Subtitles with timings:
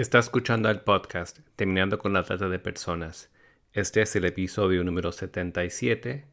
[0.00, 3.28] Está escuchando el podcast Terminando con la Trata de Personas.
[3.74, 6.24] Este es el episodio número 77,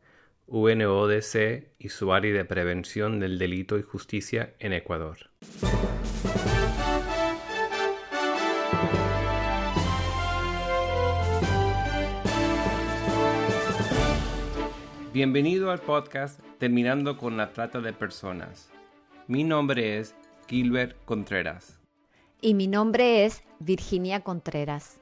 [0.48, 5.18] UNODC y su área de prevención del delito y justicia en Ecuador.
[15.14, 18.72] Bienvenido al podcast Terminando con la Trata de Personas.
[19.28, 20.16] Mi nombre es
[20.48, 21.82] Gilbert Contreras
[22.42, 25.00] y mi nombre es Virginia Contreras.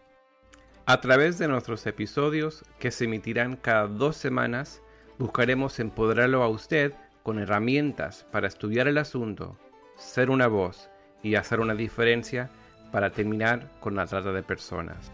[0.85, 4.81] A través de nuestros episodios, que se emitirán cada dos semanas,
[5.17, 6.93] buscaremos empoderarlo a usted
[7.23, 9.57] con herramientas para estudiar el asunto,
[9.97, 10.89] ser una voz
[11.23, 12.49] y hacer una diferencia
[12.91, 15.11] para terminar con la trata de personas.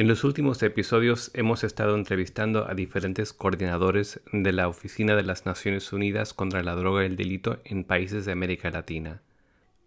[0.00, 5.44] En los últimos episodios hemos estado entrevistando a diferentes coordinadores de la Oficina de las
[5.44, 9.20] Naciones Unidas contra la Droga y el Delito en países de América Latina.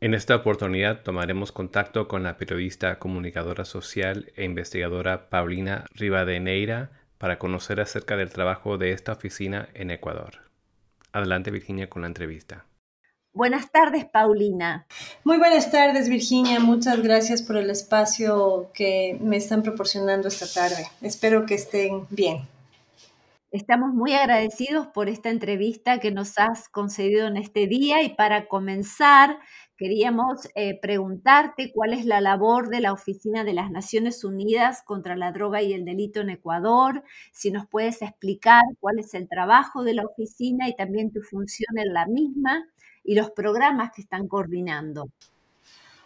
[0.02, 7.39] En esta oportunidad tomaremos contacto con la periodista, comunicadora social e investigadora Paulina Rivadeneira para
[7.39, 10.41] conocer acerca del trabajo de esta oficina en Ecuador.
[11.11, 12.66] Adelante Virginia con la entrevista.
[13.36, 14.86] Buenas tardes, Paulina.
[15.23, 16.59] Muy buenas tardes, Virginia.
[16.59, 20.86] Muchas gracias por el espacio que me están proporcionando esta tarde.
[21.02, 22.48] Espero que estén bien.
[23.50, 28.48] Estamos muy agradecidos por esta entrevista que nos has concedido en este día y para
[28.48, 29.40] comenzar
[29.78, 35.16] queríamos eh, preguntarte cuál es la labor de la Oficina de las Naciones Unidas contra
[35.16, 39.84] la Droga y el Delito en Ecuador, si nos puedes explicar cuál es el trabajo
[39.84, 42.64] de la oficina y también tu función en la misma
[43.04, 45.09] y los programas que están coordinando.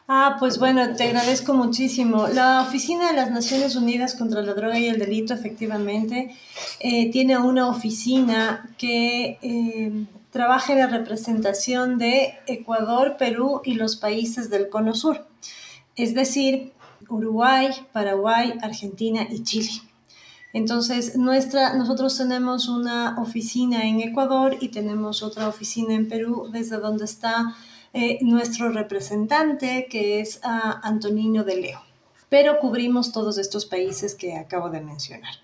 [0.10, 2.30] Ah, pues bueno, te agradezco muchísimo.
[2.30, 6.34] La Oficina de las Naciones Unidas contra la Droga y el Delito, efectivamente,
[6.80, 13.98] eh, tiene una oficina que eh, trabaja en la representación de Ecuador, Perú y los
[13.98, 15.28] países del Cono Sur,
[15.98, 16.72] es decir,
[17.10, 19.87] Uruguay, Paraguay, Argentina y Chile.
[20.58, 26.78] Entonces, nuestra, nosotros tenemos una oficina en Ecuador y tenemos otra oficina en Perú, desde
[26.78, 27.56] donde está
[27.94, 31.80] eh, nuestro representante, que es uh, de Leo.
[32.30, 35.36] Pero cubrimos todos estos países que acabo de mencionar.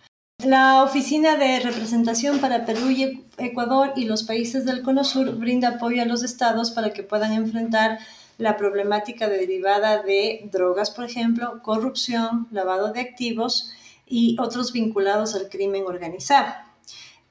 [0.44, 5.76] La Oficina de Representación para Perú y Ecuador y los países del Cono Sur brinda
[5.76, 8.00] apoyo a los estados para que puedan enfrentar
[8.40, 13.72] la problemática derivada de drogas, por ejemplo, corrupción, lavado de activos,
[14.14, 16.54] y otros vinculados al crimen organizado.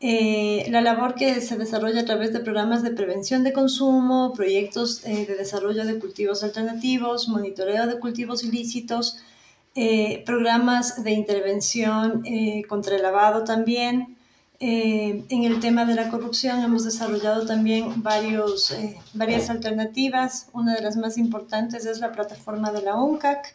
[0.01, 5.05] Eh, la labor que se desarrolla a través de programas de prevención de consumo, proyectos
[5.05, 9.19] eh, de desarrollo de cultivos alternativos, monitoreo de cultivos ilícitos,
[9.77, 12.25] eh, programas de intervención
[12.69, 14.17] contra el lavado también.
[14.59, 18.75] en el tema de la corrupción hemos desarrollado también varios,
[19.13, 20.49] varias alternativas.
[20.53, 23.55] Una de las más importantes es la plataforma de la UNCAC,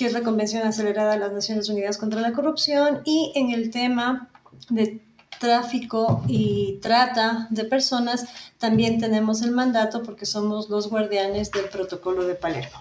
[0.00, 3.70] que es la Convención Acelerada de las Naciones Unidas contra la Corrupción, y en el
[3.70, 4.30] tema
[4.70, 5.02] de
[5.38, 8.24] tráfico y trata de personas,
[8.56, 12.78] también tenemos el mandato porque somos los guardianes del protocolo de Palermo.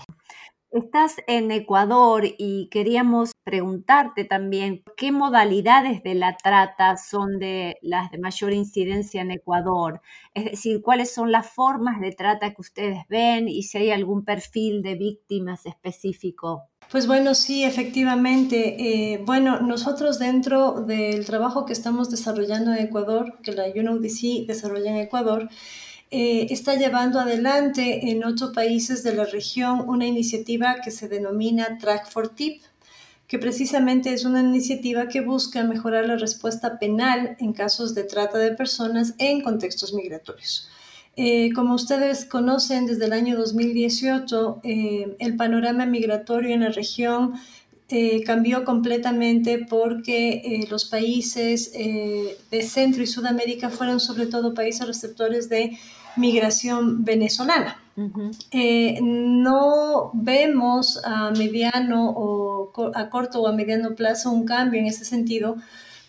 [0.72, 8.12] Estás en Ecuador y queríamos preguntarte también qué modalidades de la trata son de las
[8.12, 10.02] de mayor incidencia en Ecuador.
[10.36, 14.24] Es decir, cuáles son las formas de trata que ustedes ven y si hay algún
[14.24, 16.66] perfil de víctimas específico.
[16.92, 19.14] Pues bueno, sí, efectivamente.
[19.14, 24.92] Eh, bueno, nosotros dentro del trabajo que estamos desarrollando en Ecuador, que la UNODC desarrolla
[24.92, 25.50] en Ecuador,
[26.12, 31.78] eh, está llevando adelante en otros países de la región una iniciativa que se denomina
[31.78, 32.64] Track for Tip,
[33.28, 38.40] que precisamente es una iniciativa que busca mejorar la respuesta penal en casos de trata
[38.40, 40.68] de personas en contextos migratorios.
[41.16, 47.34] Eh, como ustedes conocen, desde el año 2018 eh, el panorama migratorio en la región
[47.90, 55.50] eh, cambió completamente porque los países de Centro y Sudamérica fueron sobre todo países receptores
[55.50, 55.78] de
[56.16, 57.82] migración venezolana.
[59.02, 65.06] no vemos a mediano o a corto o a mediano plazo un cambio en ese
[65.06, 65.56] sentido,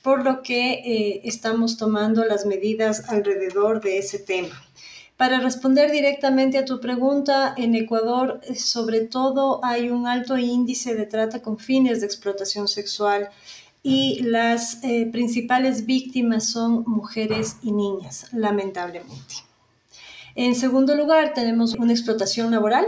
[0.03, 4.55] por lo que estamos tomando las medidas alrededor de ese tema.
[5.21, 10.95] Para responder directamente a tu pregunta, en Ecuador eh, sobre todo hay un alto índice
[10.95, 13.29] de trata con fines de explotación sexual
[13.83, 19.35] y las eh, principales víctimas son mujeres y niñas, lamentablemente.
[20.37, 22.87] En segundo lugar, tenemos una explotación laboral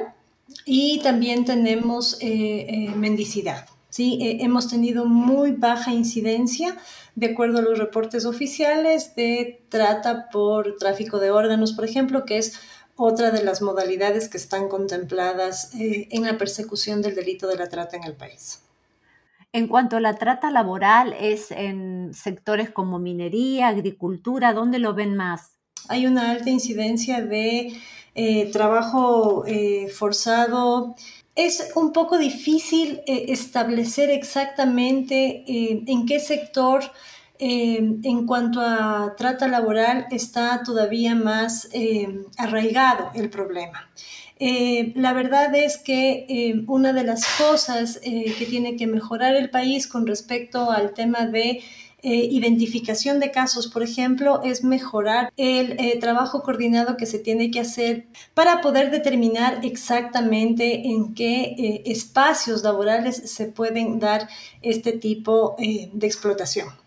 [0.64, 3.66] y también tenemos eh, mendicidad.
[3.92, 4.18] ¿Sí?
[4.40, 6.76] hemos tenido muy baja incidencia
[7.14, 12.38] de acuerdo a los reportes oficiales de trata por tráfico de órganos, por ejemplo, que
[12.38, 12.58] es
[12.96, 17.68] otra de las modalidades que están contempladas eh, en la persecución del delito de la
[17.68, 18.62] trata en el país.
[19.52, 24.54] En cuanto a la trata laboral, ¿es en sectores como minería, agricultura?
[24.54, 25.58] ¿Dónde lo ven más?
[25.88, 27.74] Hay una alta incidencia de
[28.14, 30.94] eh, trabajo eh, forzado.
[31.34, 36.82] Es un poco difícil establecer exactamente en qué sector
[37.44, 41.68] Em, en cuanto a trata laboral está todavía más
[42.38, 43.90] arraigado el problema.
[44.38, 49.50] Eh, la verdad es que una de las cosas eh, que tiene que mejorar el
[49.50, 51.62] país con respecto al tema de
[52.02, 57.60] eh, identificación de casos, por ejemplo, es mejorar el trabajo coordinado que se tiene que
[57.60, 64.28] hacer para poder determinar exactamente en qué espacios laborales se pueden dar
[64.62, 66.81] este tipo de explotación.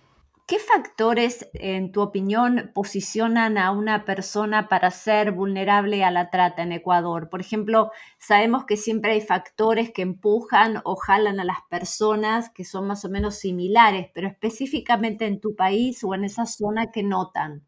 [0.48, 6.62] ¿Qué factores, en tu opinión, posicionan a una persona para ser vulnerable a la trata
[6.62, 7.30] en Ecuador?
[7.30, 7.90] Por ejemplo,
[8.20, 13.04] sabemos que siempre hay factores que empujan o jalan a las personas que son más
[13.06, 17.64] o menos similares, pero específicamente en tu país o en esa zona que notan.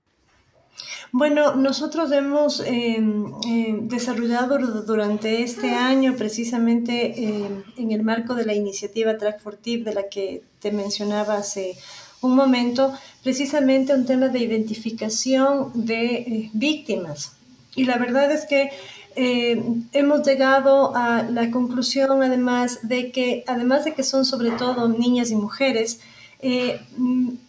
[1.11, 8.45] Bueno, nosotros hemos em, em, desarrollado durante este año, precisamente em, en el marco de
[8.45, 11.75] la iniciativa Track for Tip, de la que te mencionaba hace
[12.21, 12.93] un momento
[13.23, 17.33] precisamente un tema de identificación de eh, víctimas.
[17.75, 18.71] Y la verdad es que
[19.15, 19.61] eh,
[19.91, 25.31] hemos llegado a la conclusión además de que, además de que son sobre todo niñas
[25.31, 25.99] y mujeres,
[26.39, 26.79] eh,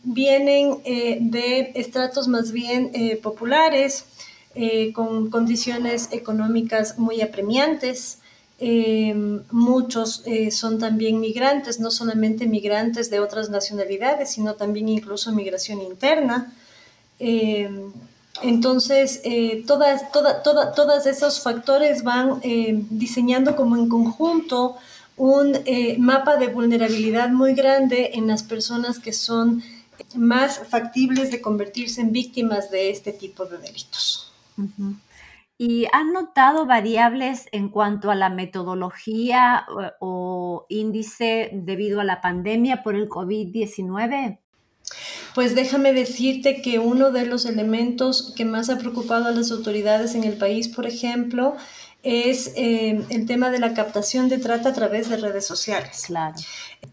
[0.02, 2.90] vienen de estratos más bien
[3.22, 4.06] populares,
[4.94, 8.18] con condiciones económicas muy apremiantes,
[8.60, 9.14] eh,
[9.52, 15.80] muchos eh, son también migrantes, no solamente migrantes de otras nacionalidades, sino también incluso migración
[15.80, 16.52] interna.
[17.20, 17.70] Eh,
[18.42, 19.22] entonces,
[19.66, 22.40] todas, toda, toda, todos esos factores van
[22.88, 24.76] diseñando como en conjunto
[25.16, 25.58] un
[25.98, 29.64] mapa de vulnerabilidad muy grande en las personas que son
[30.14, 34.30] más factibles de convertirse en víctimas de este tipo de delitos.
[35.60, 39.66] ¿Y han notado variables en cuanto a la metodología
[39.98, 44.38] o, índice debido a la pandemia por el COVID-19?
[45.34, 50.14] Pues déjame decirte que uno de los elementos que más ha preocupado a las autoridades
[50.14, 51.56] en el país, por ejemplo,
[52.04, 56.04] es eh, el tema de la captación de trata a través de redes sociales.
[56.06, 56.36] Claro.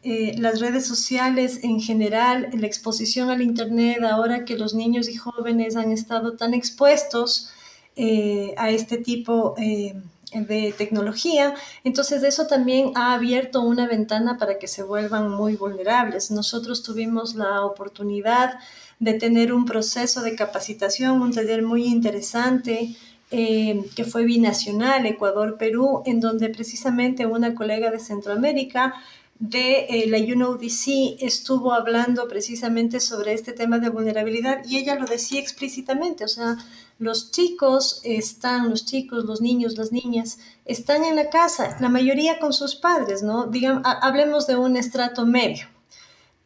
[0.01, 5.15] Eh, las redes sociales en general, la exposición al Internet, ahora que los niños y
[5.15, 7.51] jóvenes han estado tan expuestos,
[7.97, 9.95] eh, a este tipo eh,
[10.33, 11.53] de tecnología.
[11.85, 16.29] Entonces eso también ha abierto una ventana para que se vuelvan muy vulnerables.
[16.29, 18.59] Nosotros tuvimos la oportunidad
[18.99, 22.97] de tener un proceso de capacitación, un taller muy interesante
[23.31, 28.93] eh, que fue binacional, Ecuador-Perú, en donde precisamente una colega de Centroamérica
[29.39, 35.41] de la UNODC estuvo hablando precisamente sobre este tema de vulnerabilidad y ella lo decía
[35.41, 36.57] explícitamente, o sea,
[36.97, 42.39] los chicos están, los chicos, los niños, las niñas, están en la casa, la mayoría
[42.39, 43.47] con sus padres, ¿no?
[43.47, 45.67] Digamos, hablemos de un estrato medio.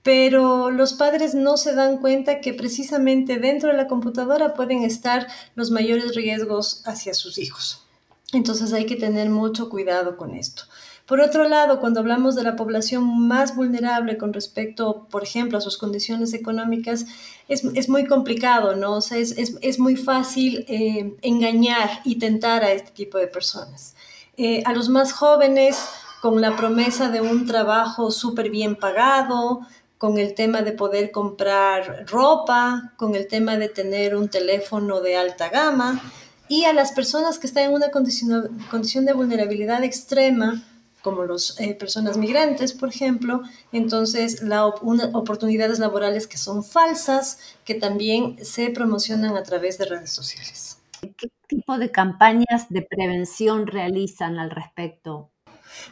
[0.02, 5.28] Pero los padres no se dan cuenta que precisamente dentro de la computadora pueden estar
[5.56, 7.84] los mayores riesgos hacia sus hijos.
[8.32, 10.64] Entonces hay que tener mucho cuidado con esto.
[11.10, 15.62] Por otro lado, cuando hablamos de la población más vulnerable con respecto, por ejemplo, a
[15.62, 17.08] sus condiciones económicas,
[17.48, 18.98] es, muy complicado, ¿no?
[18.98, 23.96] O sea, es, muy fácil eh, engañar y tentar a este tipo de personas.
[24.38, 25.84] Eh, a los más jóvenes,
[26.22, 29.62] con la promesa de un trabajo súper bien pagado,
[29.98, 35.18] con el tema de poder comprar ropa, con el tema de tener un teléfono de
[35.18, 36.04] alta gama,
[36.48, 40.64] y a las personas que están en una condición, condición de vulnerabilidad extrema,
[41.02, 43.42] como las eh, personas migrantes, por ejemplo,
[43.72, 50.12] entonces la, oportunidades laborales que son falsas, que también se promocionan a través de redes
[50.12, 50.78] sociales.
[51.02, 55.32] ¿Qué tipo de campañas de prevención realizan al respecto?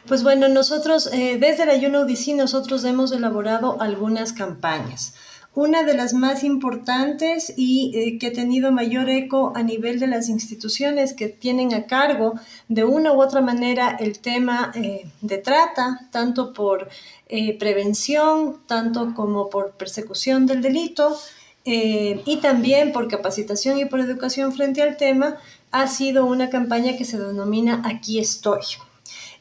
[0.06, 5.14] Pues bueno, nosotros eh, desde la UNODC nosotros hemos elaborado algunas campañas.
[5.60, 10.06] Una de las más importantes y eh, que ha tenido mayor eco a nivel de
[10.06, 12.34] las instituciones que tienen a cargo
[12.68, 16.88] de una u otra manera el tema eh, de trata, tanto por
[17.28, 21.18] eh, prevención, tanto como por persecución del delito,
[21.64, 25.38] y también por capacitación y por educación frente al tema,
[25.72, 28.62] ha sido una campaña que se denomina Aquí estoy.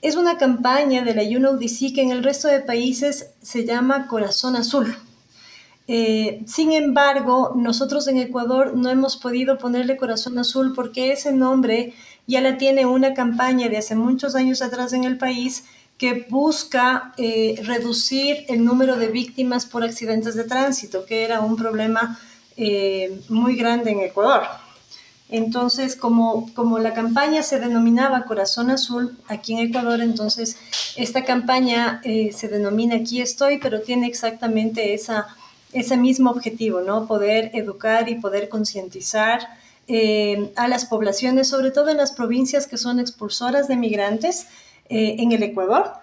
[0.01, 4.55] Es una campaña de la UNODC que en el resto de países se llama Corazón
[4.55, 4.97] Azul
[5.87, 11.93] Eh, sin embargo, nosotros en Ecuador no hemos podido ponerle corazón azul porque ese nombre
[12.27, 15.63] ya la tiene una campaña de hace muchos años atrás en el país
[15.97, 21.55] que busca eh, reducir el número de víctimas por accidentes de tránsito, que era un
[21.55, 22.19] problema
[22.57, 24.43] eh, muy grande en Ecuador.
[25.29, 30.57] Entonces, como, como la campaña se denominaba Corazón Azul aquí en Ecuador, entonces
[30.95, 35.27] esta campaña se denomina Aquí estoy, pero tiene exactamente esa
[35.73, 37.07] ese mismo objetivo, ¿no?
[37.07, 39.47] Poder educar y poder concientizar
[39.87, 44.47] eh, a las poblaciones, sobre todo en las provincias que son expulsoras de migrantes
[44.89, 45.93] eh, en el Ecuador,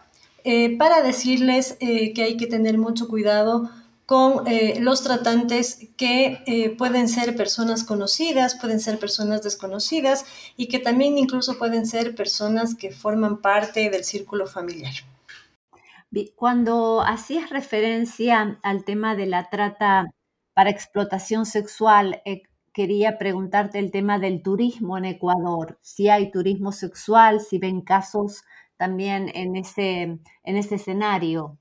[0.45, 3.71] eh, para decirles que hay que tener mucho cuidado
[4.07, 4.45] con
[4.81, 10.27] los tratantes que pueden ser personas conocidas, pueden ser personas desconocidas
[10.59, 14.93] y que también incluso pueden ser personas que forman parte del círculo familiar.
[16.37, 20.07] Cuando hacías referencia al tema de la trata
[20.55, 22.43] para explotación sexual, eh,
[22.73, 28.43] quería preguntarte el tema del turismo en Ecuador, si hay turismo sexual, si ven casos
[28.77, 31.57] también en ese, en ese escenario.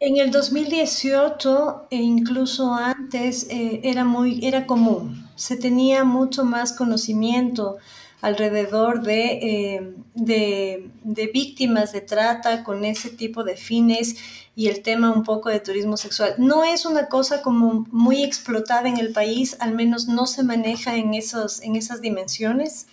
[0.00, 6.72] En el 2018 e incluso antes eh, era muy era común, se tenía mucho más
[6.72, 7.78] conocimiento
[8.20, 14.16] alrededor eh, de, de, víctimas de trata con ese tipo de fines
[14.56, 16.34] y el tema un poco de turismo sexual.
[16.38, 20.96] No es una cosa como muy explotada en el país, al menos no se maneja
[20.96, 22.88] en, esos, en esas dimensiones,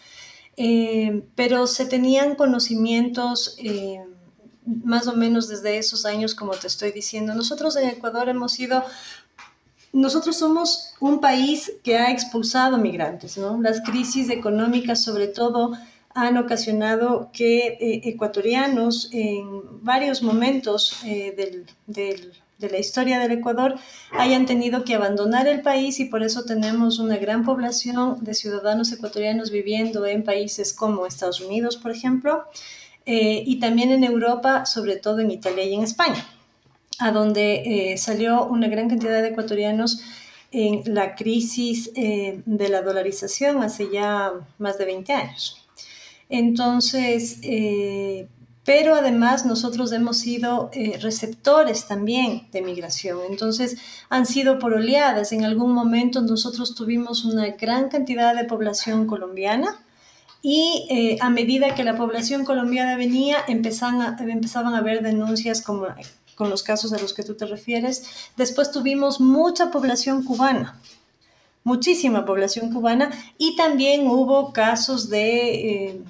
[0.58, 3.56] eh, pero se tenían conocimientos.
[3.58, 4.02] Eh,
[4.66, 7.36] más o menos desde esos años, como te estoy diciendo.
[7.36, 8.84] Nosotros en Ecuador hemos sido
[9.96, 13.62] nosotros somos un país que ha expulsado migrantes, ¿no?
[13.62, 15.72] Las crisis económicas, sobre todo,
[16.14, 21.34] han ocasionado que eh, ecuatorianos en varios momentos eh,
[21.88, 23.76] de la historia del Ecuador
[24.12, 28.92] hayan tenido que abandonar el país y por eso tenemos una gran población de ciudadanos
[28.92, 32.44] ecuatorianos viviendo en países como Estados Unidos, por ejemplo,
[33.06, 36.26] eh, y también en Europa, sobre todo en Italia y en España
[37.00, 40.02] a donde eh, salió una gran cantidad de ecuatorianos
[40.52, 45.68] en la crisis eh, de la dolarización hace ya más de 20 años.
[46.30, 48.28] Entonces, eh,
[48.64, 53.20] pero además nosotros hemos sido receptores también de migración.
[53.30, 53.78] Entonces,
[54.10, 55.34] han sido por oleadas.
[55.34, 59.84] En algún momento nosotros tuvimos una gran cantidad de población colombiana
[60.42, 65.86] y a medida que la población colombiana venía, empezaban a, empezaban a haber denuncias como
[66.36, 68.04] con los casos a los que tú te refieres.
[68.38, 70.80] Después tuvimos mucha población cubana,
[71.64, 76.02] muchísima población cubana y también hubo casos de, eh,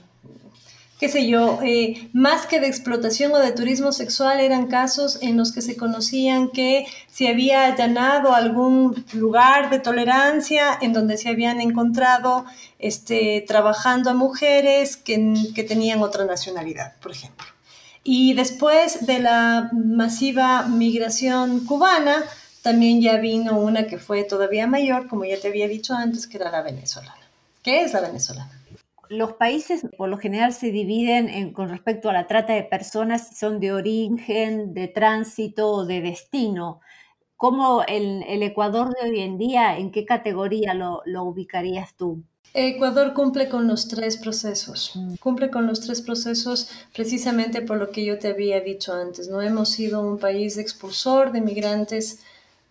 [0.99, 5.37] qué sé yo, eh, más que de explotación o de turismo sexual, eran casos en
[5.37, 11.29] los que se conocían que se había allanado algún lugar de tolerancia en donde se
[11.29, 12.45] habían encontrado
[12.79, 17.54] este, trabajando a mujeres que, que tenían otra nacionalidad, por ejemplo.
[18.07, 22.23] Y después de la masiva migración cubana,
[22.61, 26.37] también ya vino una que fue todavía mayor, como ya te había dicho antes, que
[26.37, 27.17] era la venezolana.
[27.63, 28.61] ¿Qué es la venezolana?
[29.09, 33.35] Los países por lo general se dividen con respecto a la trata de personas si
[33.35, 36.81] son de origen, de tránsito o de destino.
[37.37, 42.23] ¿Cómo el, el Ecuador de hoy en día, en qué categoría lo, lo ubicarías tú?
[42.57, 44.93] Ecuador cumple con los tres procesos.
[44.95, 45.15] Mm.
[45.15, 49.27] Cumple con los tres procesos precisamente por lo que yo te había dicho antes.
[49.27, 52.21] No hemos sido un país expulsor de migrantes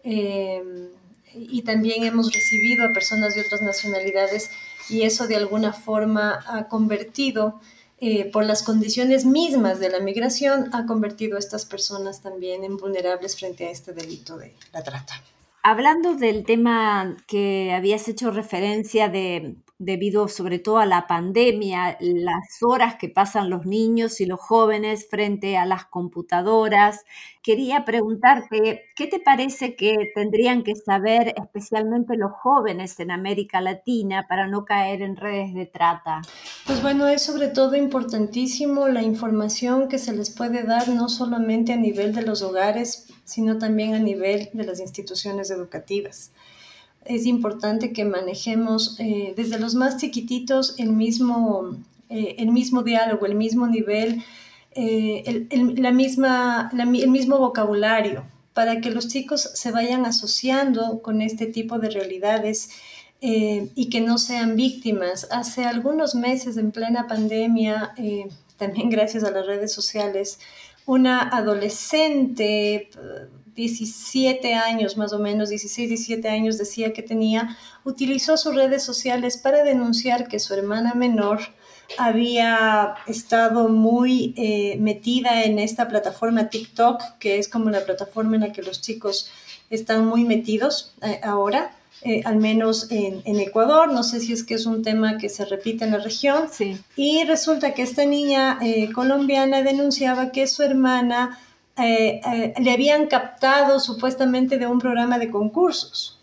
[0.02, 0.88] em,
[1.34, 4.50] y también hemos recibido a personas de otras nacionalidades
[4.88, 7.60] y eso de alguna forma ha convertido,
[8.06, 12.76] eh, por las condiciones mismas de la migración, ha convertido a estas personas también en
[12.76, 15.14] vulnerables frente a este delito de la trata.
[15.62, 22.62] Hablando del tema que habías hecho referencia de debido sobre todo a la pandemia, las
[22.62, 27.04] horas que pasan los niños y los jóvenes frente a las computadoras.
[27.42, 34.26] Quería preguntarte, ¿qué te parece que tendrían que saber especialmente los jóvenes en América Latina
[34.28, 36.22] para no caer en redes de trata?
[36.66, 41.74] Pues bueno, es sobre todo importantísimo la información que se les puede dar no solamente
[41.74, 46.30] a nivel de los hogares, sino también a nivel de las instituciones educativas.
[47.04, 51.76] Es importante que manejemos eh, desde los más chiquititos el mismo,
[52.08, 54.24] eh, el mismo diálogo, el mismo nivel,
[54.74, 61.44] eh, la misma, el mismo vocabulario, para que los chicos se vayan asociando con este
[61.44, 62.70] tipo de realidades
[63.26, 65.26] y que no sean víctimas.
[65.30, 67.94] Hace algunos meses, en plena pandemia,
[68.58, 70.38] también gracias a las redes sociales,
[70.86, 72.90] una adolescente
[73.54, 79.36] 17 años, más o menos, 16, 17 años decía que tenía, utilizó sus redes sociales
[79.36, 81.40] para denunciar que su hermana menor
[81.98, 88.42] había estado muy eh, metida en esta plataforma TikTok, que es como la plataforma en
[88.42, 89.30] la que los chicos
[89.70, 91.76] están muy metidos eh, ahora.
[92.04, 93.92] Eh, al menos en, Ecuador.
[93.92, 96.48] No sé si es que es un tema que se repite en la región.
[96.52, 96.78] Sí.
[96.96, 98.58] Y resulta que esta niña
[98.94, 101.38] colombiana denunciaba que su hermana
[101.76, 106.14] le habían captado supuestamente de un programa de concursos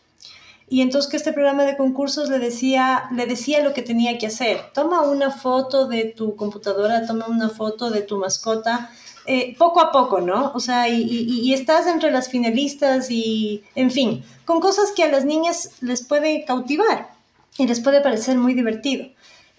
[0.72, 4.28] y entonces que este programa de concursos le decía, le decía lo que tenía que
[4.28, 4.72] hacer.
[4.74, 8.90] Toma una foto de tu computadora, toma una foto de tu mascota,
[9.26, 10.52] eh, poco a poco, ¿no?
[10.54, 15.26] O sea, y, estás entre las finalistas y, en fin, con cosas que a las
[15.26, 17.12] niñas les puede cautivar
[17.58, 19.06] y les puede parecer muy divertido.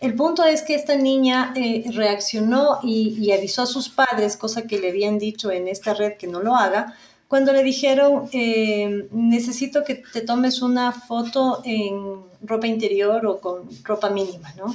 [0.00, 4.81] El punto es que esta niña eh, reaccionó y avisó a sus padres, cosa que
[4.81, 6.97] le habían dicho en esta red que no lo haga,
[7.33, 13.71] cuando le dijeron, eh, necesito que te tomes una foto en ropa interior o con
[13.85, 14.67] ropa mínima, ¿no?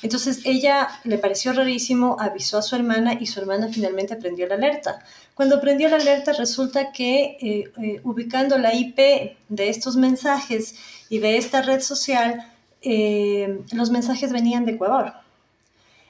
[0.00, 4.54] Entonces ella le pareció rarísimo, avisó a su hermana y su hermana finalmente prendió la
[4.54, 5.04] alerta.
[5.34, 8.96] Cuando prendió la alerta resulta que eh, eh, ubicando la IP
[9.48, 10.76] de estos mensajes
[11.08, 12.48] y de esta red social,
[13.72, 15.23] los mensajes venían de Ecuador.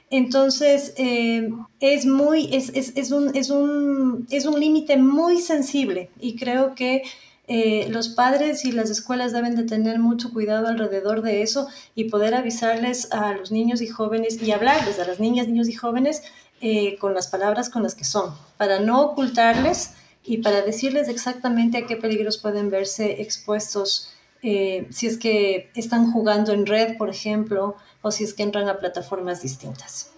[0.09, 6.09] Entonces, eh, es muy, es, es, es, un, es un, es un límite muy sensible
[6.19, 7.03] y creo que
[7.47, 12.05] eh, los padres y las escuelas deben de tener mucho cuidado alrededor de eso y
[12.05, 16.23] poder avisarles a los niños y jóvenes y hablarles a las niñas, niños y jóvenes
[16.61, 19.91] eh, con las palabras con las que son, para no ocultarles
[20.23, 24.11] y para decirles exactamente a qué peligros pueden verse expuestos
[24.91, 28.77] si es que están jugando en red, por ejemplo, o si es que entran a
[28.77, 30.15] plataformas distintas.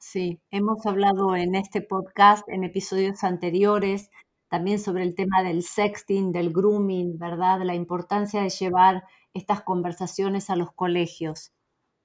[0.00, 4.10] Sí, hemos hablado en este podcast, en episodios anteriores,
[4.48, 7.60] también sobre el tema del sexting, del grooming, ¿verdad?
[7.62, 11.52] La importancia de llevar estas conversaciones a los colegios.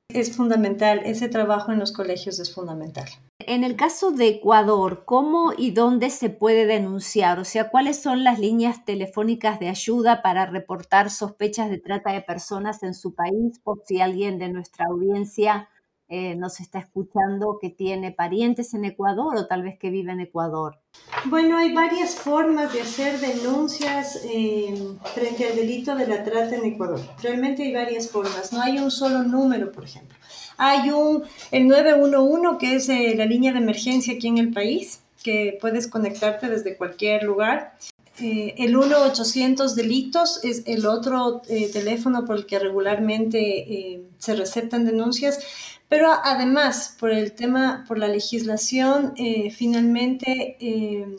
[0.10, 3.08] Es fundamental, ese trabajo en los colegios es fundamental.
[3.48, 7.40] En el caso de Ecuador, ¿cómo y dónde se puede denunciar?
[7.40, 12.22] O sea, ¿cuáles son las líneas telefónicas de ayuda para reportar sospechas de trata de
[12.22, 13.60] personas en su país?
[13.64, 15.70] Por si alguien de nuestra audiencia
[16.08, 20.22] eh, nos está escuchando que tiene parientes en Ecuador o tal vez que vive en
[20.22, 20.80] Ecuador?
[21.26, 24.74] Bueno, hay varias formas de hacer denuncias eh,
[25.14, 27.00] frente al delito de la trata en Ecuador.
[27.22, 30.16] Realmente hay varias formas, no hay un solo número, por ejemplo.
[30.58, 35.02] Hay un, el 911, que es eh, la línea de emergencia aquí en el país,
[35.24, 37.74] que puedes conectarte desde cualquier lugar.
[38.18, 41.42] el 1-800 delitos es el otro
[41.74, 45.40] teléfono por el que regularmente se recetan denuncias.
[45.88, 51.18] Pero además, por el tema, por la legislación, eh, finalmente eh,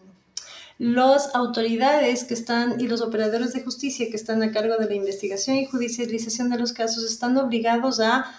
[0.78, 4.94] las autoridades que están y los operadores de justicia que están a cargo de la
[4.94, 8.34] investigación y judicialización de los casos están obligados a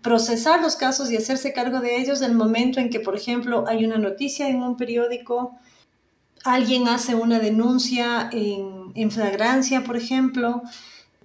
[0.00, 3.64] procesar los casos y hacerse cargo de ellos en el momento en que, por ejemplo,
[3.68, 5.58] hay una noticia en un periódico,
[6.44, 10.62] alguien hace una denuncia en, en flagrancia, por ejemplo,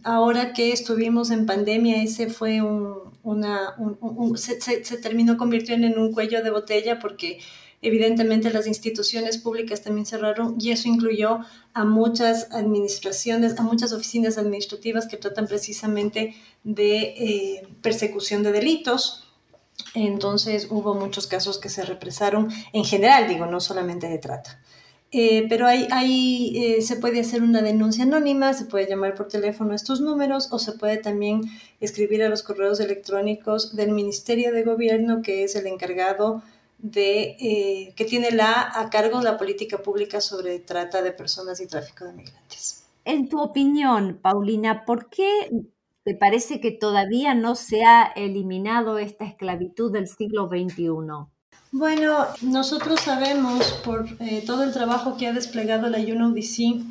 [0.03, 3.75] ahora que estuvimos en pandemia, ese fue un, una,
[4.36, 7.39] se, se, terminó convirtiendo en un cuello de botella porque
[7.81, 11.39] evidentemente las instituciones públicas también cerraron y eso incluyó
[11.73, 19.23] a muchas administraciones, a muchas oficinas administrativas que tratan precisamente de eh, persecución de delitos.
[19.93, 24.59] Entonces hubo muchos casos que se represaron en general, digo, no solamente de trata.
[25.11, 29.71] Eh, pero ahí, eh, se puede hacer una denuncia anónima, se puede llamar por teléfono
[29.71, 31.43] a estos números o se puede también
[31.79, 36.43] escribir a los correos electrónicos del Ministerio de Gobierno, que es el encargado
[36.77, 41.67] de, eh, que tiene la, a cargo la política pública sobre trata de personas y
[41.67, 42.85] tráfico de migrantes.
[43.05, 45.49] En tu opinión, Paulina, ¿por qué
[46.03, 50.87] te parece que todavía no se ha eliminado esta esclavitud del siglo XXI?
[51.71, 56.81] Bueno, nosotros sabemos por eh, todo el trabajo que ha desplegado la UNODC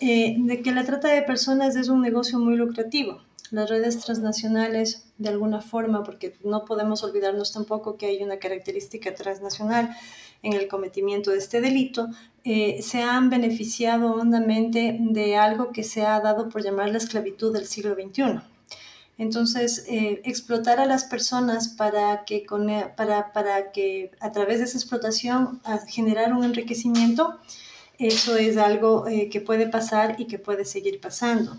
[0.00, 3.20] eh, de que la trata de personas es un negocio muy lucrativo.
[3.50, 9.14] Las redes transnacionales, de alguna forma, porque no podemos olvidarnos tampoco que hay una característica
[9.14, 9.96] transnacional
[10.42, 12.08] en el cometimiento de este delito,
[12.44, 17.52] eh, se han beneficiado hondamente de algo que se ha dado por llamar la esclavitud
[17.52, 18.40] del siglo XXI
[19.18, 24.58] entonces, eh, explotar a las personas para que, con, eh, para, para que a través
[24.58, 27.38] de esa explotación a generar un enriquecimiento,
[27.98, 31.56] eso es algo que puede pasar y que puede seguir pasando.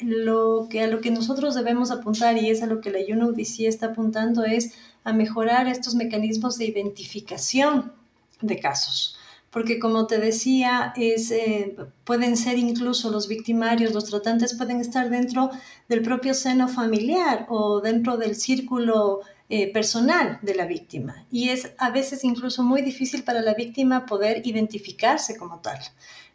[0.00, 3.60] Lo que a lo que nosotros debemos apuntar y es a lo que la UNODC
[3.60, 4.74] está apuntando es
[5.04, 7.92] a mejorar estos mecanismos de identificación
[8.40, 9.18] de casos.
[9.50, 15.10] Porque como te decía, es, eh, pueden ser incluso los victimarios, los tratantes pueden estar
[15.10, 15.50] dentro
[15.88, 19.20] del propio seno familiar o dentro del círculo
[19.54, 21.26] eh, personal de la víctima.
[21.30, 25.78] Y es a veces incluso muy difícil para la víctima poder identificarse como tal.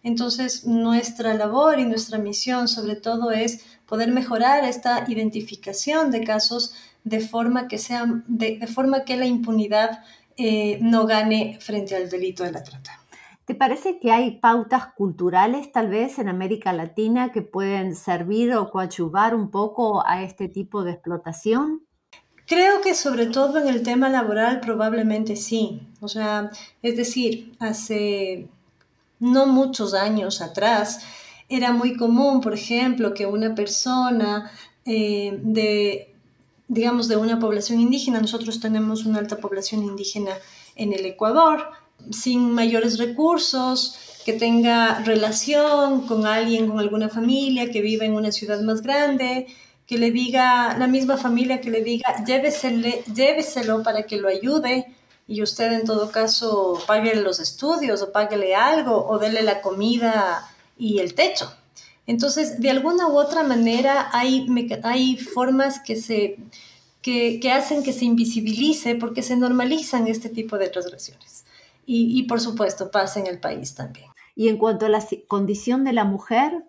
[0.03, 6.75] Entonces, nuestra labor y nuestra misión sobre todo es poder mejorar esta identificación de casos
[7.06, 10.03] de forma que, sea, de, forma que la impunidad
[10.36, 13.01] eh, no gane frente al delito de la trata.
[13.45, 18.69] ¿Te parece que hay pautas culturales tal vez en América Latina que pueden servir o
[18.69, 21.87] coadyuvar un poco a este tipo de explotación?
[22.47, 25.81] Creo que sobre todo en el tema laboral probablemente sí.
[25.99, 26.49] O sea,
[26.81, 28.47] es decir, hace
[29.19, 31.01] no muchos años atrás
[31.49, 34.49] era muy común, por ejemplo, que una persona
[34.86, 36.13] eh, de,
[36.69, 40.31] digamos, de una población indígena, nosotros tenemos una alta población indígena
[40.75, 41.65] en el Ecuador,
[42.12, 48.31] sin mayores recursos, que tenga relación con alguien, con alguna familia que viva en una
[48.31, 49.47] ciudad más grande,
[49.88, 54.93] que le diga, la misma familia que le diga, lléveselo para que lo ayude
[55.28, 60.47] y usted en todo caso pague los estudios o páguele algo o dele la comida
[60.78, 61.52] y el techo.
[62.06, 64.47] Entonces, de alguna u otra manera hay,
[64.84, 66.38] hay formas que, se,
[67.02, 71.45] que, que hacen que se invisibilice porque se normalizan este tipo de transgresiones
[71.89, 74.08] y, por supuesto pasa en el país también.
[74.36, 76.65] Y en cuanto a la condición de la mujer,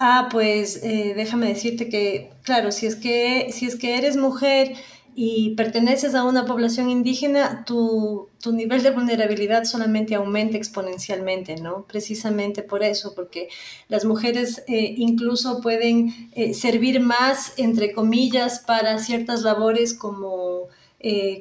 [0.00, 4.74] Ah, pues eh, déjame decirte que, claro, si es que, si es que eres mujer
[5.16, 11.84] y perteneces a una población indígena, tu, tu, nivel de vulnerabilidad solamente aumenta exponencialmente, ¿no?
[11.88, 13.48] Precisamente por eso, porque
[13.88, 20.68] las mujeres eh, incluso pueden eh, servir más, entre comillas, para ciertas labores como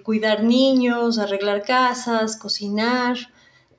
[0.04, 3.18] cuidar niños, arreglar casas, cocinar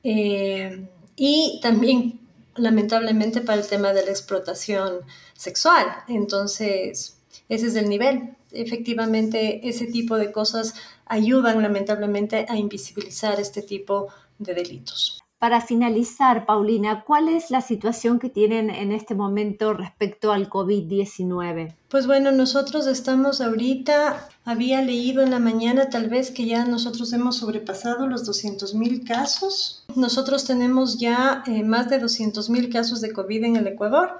[0.02, 2.18] y también
[2.58, 5.00] lamentablemente para el tema de la explotación
[5.34, 5.86] sexual.
[6.08, 8.36] Entonces, ese es el nivel.
[8.52, 10.74] Efectivamente, ese tipo de cosas
[11.06, 15.20] ayudan lamentablemente a invisibilizar este tipo de delitos.
[15.38, 21.76] Para finalizar, Paulina, ¿cuál es la situación que tienen en este momento respecto al COVID-19?
[21.88, 27.12] Pues bueno, nosotros estamos ahorita, había leído en la mañana tal vez que ya nosotros
[27.12, 29.84] hemos sobrepasado los 200 mil casos.
[29.94, 34.18] Nosotros tenemos ya eh, más de 200 mil casos de COVID en el Ecuador.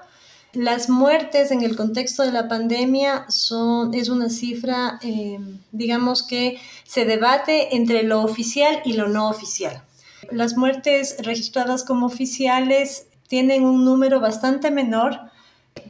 [0.53, 5.37] Las muertes en el contexto de la pandemia son, es una cifra, eh,
[5.73, 9.83] digamos que se debate entre lo oficial y lo no oficial.
[10.31, 15.19] Las muertes registradas como oficiales tienen un número bastante menor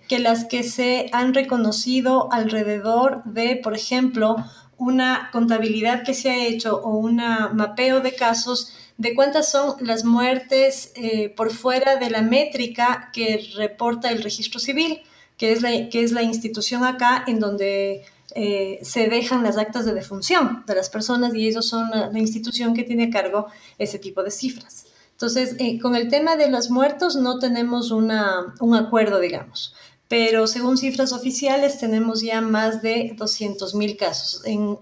[0.07, 4.35] que las que se han reconocido alrededor de, por ejemplo,
[4.77, 10.03] una contabilidad que se ha hecho o un mapeo de casos de cuántas son las
[10.03, 15.01] muertes eh, por fuera de la métrica que reporta el registro civil,
[15.37, 18.03] que es la, que es la institución acá en donde
[18.35, 22.73] eh, se dejan las actas de defunción de las personas y ellos son la, institución
[22.73, 24.85] que tiene a cargo ese tipo de cifras.
[25.11, 29.73] Entonces, eh, con el tema de los muertos no tenemos una, un acuerdo, digamos,
[30.07, 34.41] pero según cifras oficiales tenemos ya más de 200.000 casos.
[34.45, 34.77] En,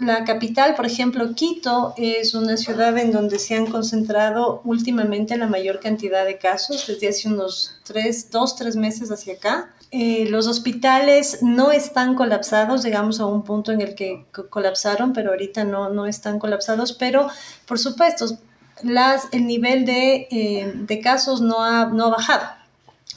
[0.07, 5.47] La capital, por ejemplo, Quito, es una ciudad en donde se han concentrado últimamente la
[5.47, 9.73] mayor cantidad de casos, desde hace unos tres, dos, tres meses hacia acá.
[9.91, 15.29] Eh, los hospitales no están colapsados, llegamos a un punto en el que colapsaron, pero
[15.29, 17.27] ahorita no, no están colapsados, pero
[17.67, 18.25] por supuesto,
[19.31, 22.47] el nivel de, eh, de casos no ha, no ha bajado,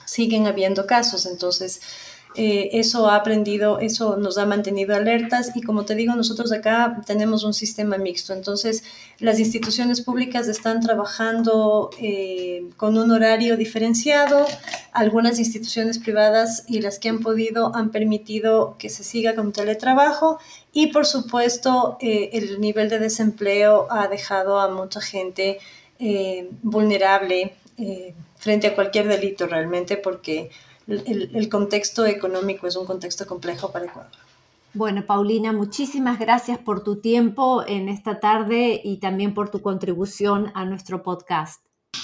[0.05, 1.81] siguen habiendo casos, entonces
[2.39, 7.01] eh, eso ha aprendido, eso nos ha mantenido alertas y como te digo, nosotros acá
[7.07, 8.35] tenemos un sistema mixto.
[8.35, 8.85] Entonces,
[9.19, 14.45] las instituciones públicas están trabajando eh, con un horario diferenciado.
[14.93, 20.39] Algunas instituciones privadas y las que han podido han permitido que se siga con teletrabajo
[20.73, 25.59] y por supuesto eh, el nivel de desempleo ha dejado a mucha gente
[26.63, 27.55] vulnerable
[28.37, 30.51] frente a cualquier delito realmente porque
[30.87, 34.13] el, contexto económico es un contexto complejo para Ecuador.
[34.75, 40.53] Bueno, Paulina, muchísimas gracias por tu tiempo en esta tarde y también por tu contribución
[40.55, 41.63] a nuestro podcast.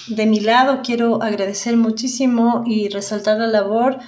[0.09, 3.99] De mi lado, quiero agradecer muchísimo y resaltar la labor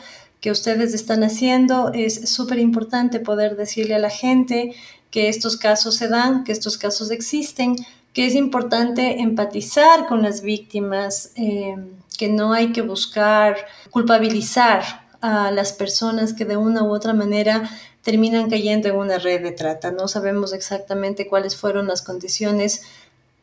[0.41, 1.93] que ustedes están haciendo.
[1.93, 4.75] Es súper importante poder decirle a la gente
[5.11, 7.77] que estos casos se dan, que estos casos existen,
[8.13, 11.33] que es importante empatizar con las víctimas.
[11.37, 11.77] Eh,
[12.17, 13.57] que no hay que buscar
[13.91, 17.71] culpabilizar a las personas que de una u otra manera
[18.03, 19.91] terminan cayendo en una red de trata.
[19.91, 22.83] No sabemos exactamente cuáles fueron las condiciones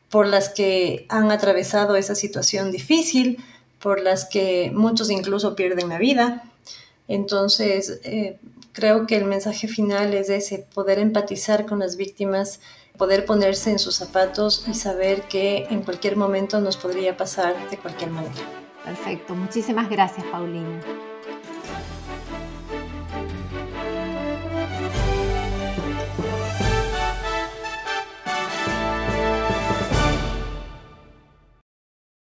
[0.10, 3.44] por las que han atravesado esa situación difícil,
[3.80, 6.44] por las que muchos incluso pierden la vida.
[7.08, 8.38] Entonces, eh,
[8.74, 12.60] creo que el mensaje final es ese, poder empatizar con las víctimas,
[13.02, 17.78] poder ponerse en sus zapatos y saber que en cualquier momento nos podría pasar de
[17.80, 18.36] cualquier manera.
[18.86, 20.80] Perfecto, muchísimas gracias Paulina.